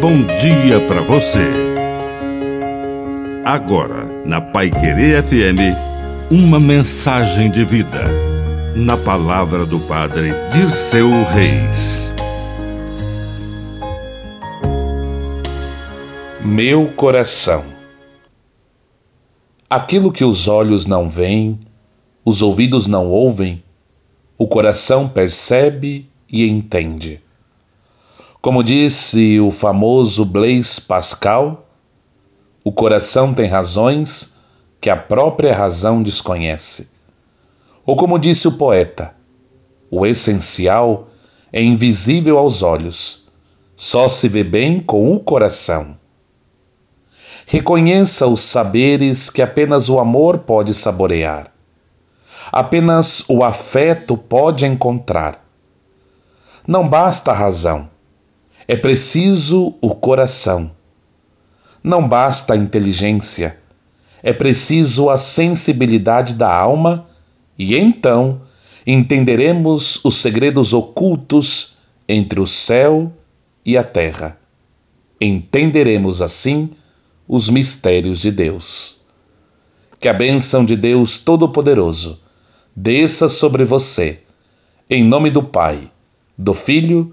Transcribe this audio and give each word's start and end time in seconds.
bom 0.00 0.22
dia 0.40 0.80
para 0.88 1.02
você. 1.02 1.46
Agora, 3.44 4.06
na 4.24 4.40
Pai 4.40 4.70
Querer 4.70 5.22
FM, 5.22 5.76
uma 6.30 6.58
mensagem 6.58 7.50
de 7.50 7.66
vida. 7.66 8.04
Na 8.74 8.96
palavra 8.96 9.66
do 9.66 9.78
Padre 9.80 10.32
Dirceu 10.54 11.10
Reis. 11.24 12.10
Meu 16.42 16.86
coração. 16.86 17.62
Aquilo 19.68 20.10
que 20.10 20.24
os 20.24 20.48
olhos 20.48 20.86
não 20.86 21.10
veem, 21.10 21.60
os 22.24 22.40
ouvidos 22.40 22.86
não 22.86 23.06
ouvem, 23.08 23.62
o 24.38 24.48
coração 24.48 25.06
percebe 25.06 26.08
e 26.26 26.48
entende. 26.48 27.20
Como 28.42 28.64
disse 28.64 29.38
o 29.38 29.50
famoso 29.50 30.24
Blaise 30.24 30.80
Pascal, 30.80 31.66
o 32.64 32.72
coração 32.72 33.34
tem 33.34 33.46
razões 33.46 34.38
que 34.80 34.88
a 34.88 34.96
própria 34.96 35.54
razão 35.54 36.02
desconhece. 36.02 36.88
Ou 37.84 37.96
como 37.96 38.18
disse 38.18 38.48
o 38.48 38.52
poeta, 38.52 39.14
o 39.90 40.06
essencial 40.06 41.08
é 41.52 41.62
invisível 41.62 42.38
aos 42.38 42.62
olhos, 42.62 43.28
só 43.76 44.08
se 44.08 44.26
vê 44.26 44.42
bem 44.42 44.80
com 44.80 45.14
o 45.14 45.20
coração. 45.20 45.98
Reconheça 47.44 48.26
os 48.26 48.40
saberes 48.40 49.28
que 49.28 49.42
apenas 49.42 49.90
o 49.90 49.98
amor 49.98 50.38
pode 50.38 50.72
saborear. 50.72 51.52
Apenas 52.50 53.22
o 53.28 53.44
afeto 53.44 54.16
pode 54.16 54.64
encontrar. 54.64 55.44
Não 56.66 56.88
basta 56.88 57.32
a 57.32 57.34
razão 57.34 57.99
é 58.70 58.76
preciso 58.76 59.74
o 59.80 59.96
coração. 59.96 60.70
Não 61.82 62.06
basta 62.06 62.54
a 62.54 62.56
inteligência, 62.56 63.58
é 64.22 64.32
preciso 64.32 65.10
a 65.10 65.16
sensibilidade 65.16 66.34
da 66.34 66.54
alma, 66.54 67.04
e 67.58 67.76
então 67.76 68.42
entenderemos 68.86 69.98
os 70.04 70.18
segredos 70.18 70.72
ocultos 70.72 71.78
entre 72.08 72.38
o 72.38 72.46
céu 72.46 73.12
e 73.66 73.76
a 73.76 73.82
terra. 73.82 74.38
Entenderemos 75.20 76.22
assim 76.22 76.70
os 77.26 77.48
mistérios 77.48 78.20
de 78.20 78.30
Deus. 78.30 79.00
Que 79.98 80.06
a 80.06 80.12
bênção 80.12 80.64
de 80.64 80.76
Deus 80.76 81.18
Todo-Poderoso 81.18 82.20
desça 82.76 83.28
sobre 83.28 83.64
você, 83.64 84.20
em 84.88 85.02
nome 85.02 85.28
do 85.28 85.42
Pai, 85.42 85.90
do 86.38 86.54
Filho 86.54 87.12